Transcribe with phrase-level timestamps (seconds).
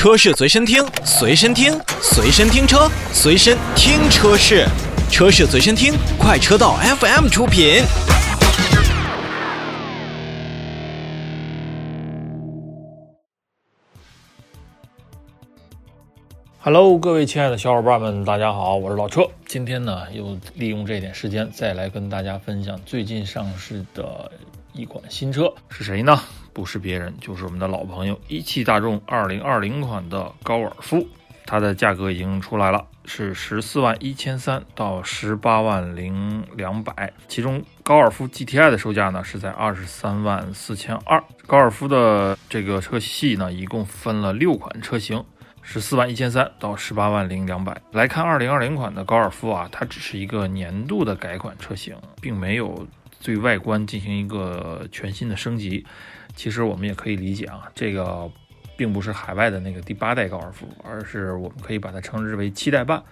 [0.00, 4.64] 车市随身听，随身听，随身听车，随身听车市，
[5.10, 7.82] 车市随身听，快车道 FM 出品。
[16.60, 19.28] Hello，各位亲爱的小伙伴们，大家好，我是老车。
[19.46, 24.32] 今天呢，又利用这点时间，再来跟大家分享最近上市的
[24.80, 26.18] 一款新车是谁呢？
[26.54, 31.06] 不是别人，就是我们的老朋友一汽大众2020款的高尔夫。
[31.44, 37.12] 它的价格已经出来了，是十四万一千三到十八万零两百。
[37.28, 41.22] 其中高尔夫 GTI 的售价呢是在二十三万四千二。
[41.46, 45.22] 高尔夫的这个车系呢，一共分了六款车型。
[45.62, 47.78] 十四万一千三到十八万零两百。
[47.92, 52.86] 来看二零二零款的高尔夫啊，它只是一个年度的改款车型，并没有
[53.22, 55.84] 对外观进行一个全新的升级。
[56.34, 58.30] 其实我们也可以理解啊，这个
[58.76, 63.02] 并不是海外的那个第八代高尔夫，而是我们可以把它称之为七代半。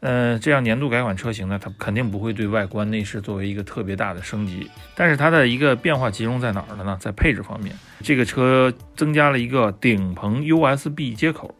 [0.00, 4.68] 嗯，这样年度改款车型呢，它肯定不会对外观内饰作为一个特别大的升级。
[4.96, 6.96] 但是它的一个变化集中在哪儿了呢？
[7.00, 11.54] 在配置方面，这个车增加了一个顶棚 USB 接口，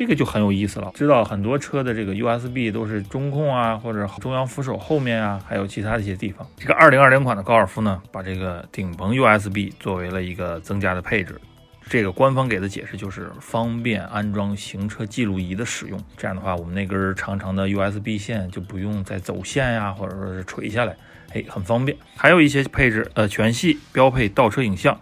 [0.00, 0.90] 这个就很有意思了。
[0.94, 6.48] 知道很多车的这个 USB 都是中控啊，或者中央扶手后面啊，还有其他的一些地方。
[6.56, 11.38] 这个2020款的高尔夫呢，把这个顶棚 USB 作为了一个增加的配置。
[11.86, 20.96] 这个官方给的解释就是方便安装行车记录仪的使用，这样的话，我们那根长长的 USB 线就不用再走线呀，或者说是垂下来，
[21.34, 21.94] 哎，很方便。
[22.16, 24.98] 还有一些配置，呃，全系标配倒车影像、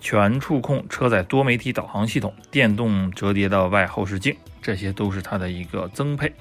[0.00, 6.32] 全触控车载多媒体导航系统、电动折叠的外后视镜，这些都是它的一个增配。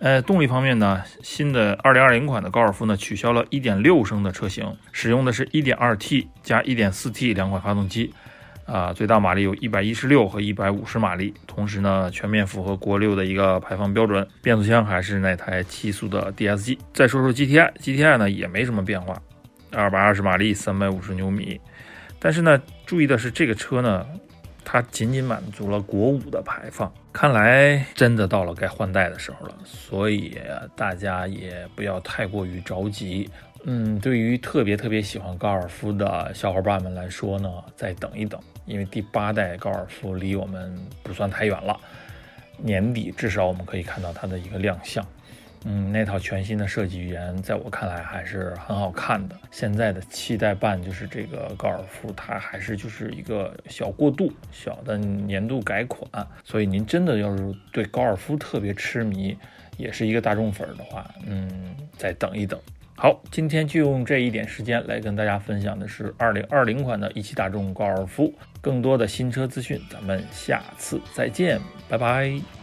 [0.00, 8.12] 呃，动力方面呢，新的2020款的高尔夫呢，取消了1.6升的车型，使用的是 1.2T 加 1.4T 两款发动机。
[8.64, 14.28] 啊，最大马力有一百一十六和一百五十马力，同时呢，全面符合国六的一个排放标准。
[14.42, 16.78] 变速箱还是那台七速的 DSG。
[16.92, 19.20] 再说说 GTI，GTI 呢也没什么变化，
[19.72, 21.58] 二百二十马力，三百五十牛米。
[22.18, 24.06] 但是呢，注意的是这个车呢，
[24.64, 29.54] 它仅仅满足了国五的排放，看来真的到了该换代的时候了。
[29.64, 30.38] 所以
[30.76, 33.30] 大家也不要太过于着急。
[33.64, 38.40] 嗯，对于特别特别喜欢高尔夫的小伙伴们来说呢，再等一等。
[38.66, 41.78] 因为第八代高尔夫离我们不算太远了，
[42.58, 45.04] 年底至少我们可以看到它的一个亮相。
[45.64, 49.36] 嗯，那套全新的设计语言在我看来还是很好看的。
[49.50, 56.08] 现在的七代半就是这个高尔夫，它还是就是一个小过渡、小的年度改款。
[56.44, 59.36] 所以您真的要是对高尔夫特别痴迷，
[59.76, 61.50] 也是一个大众粉的话，嗯，
[61.96, 62.58] 再等一等。
[62.94, 68.32] 好，今天就用这一点时间来跟大家分享的是二零二零款的一汽大众高尔夫。
[68.60, 72.57] 更多的新车资讯，咱们下次再见，拜拜。